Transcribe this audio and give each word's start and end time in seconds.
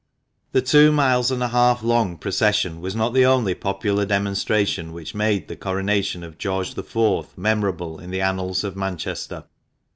HE 0.51 0.63
two 0.63 0.91
miles 0.91 1.29
and 1.29 1.43
a 1.43 1.49
half 1.49 1.83
long 1.83 2.17
pro 2.17 2.31
cession 2.31 2.81
was 2.81 2.95
not 2.95 3.13
the 3.13 3.23
only 3.23 3.53
popular 3.53 4.03
demonstration 4.03 4.93
which 4.93 5.13
made 5.13 5.47
the 5.47 5.55
Coronation 5.55 6.23
of 6.23 6.39
George 6.39 6.75
IV. 6.75 7.37
memorable 7.37 7.99
in 7.99 8.09
the 8.09 8.19
annals 8.21 8.63
of 8.63 8.75
Manchester. 8.75 9.43